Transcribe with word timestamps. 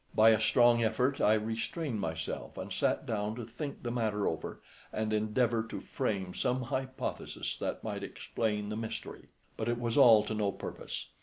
By 0.15 0.31
a 0.31 0.41
strong 0.41 0.83
effort 0.83 1.21
I 1.21 1.35
restrained 1.35 1.99
myself, 1.99 2.57
and 2.57 2.73
sat 2.73 3.05
down 3.05 3.35
to 3.35 3.45
think 3.45 3.83
the 3.83 3.91
matter 3.91 4.25
over 4.27 4.59
and 4.91 5.13
endeavour 5.13 5.61
to 5.69 5.79
frame 5.79 6.33
some 6.33 6.63
hypothesis 6.63 7.55
that 7.57 7.83
might 7.83 8.01
explain 8.03 8.69
the 8.69 8.75
mystery. 8.77 9.27
But 9.57 9.69
it 9.69 9.79
was 9.79 9.99
all 9.99 10.23
to 10.23 10.33
no 10.33 10.51
purpose. 10.51 11.09